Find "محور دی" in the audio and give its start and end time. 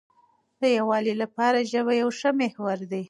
2.39-2.99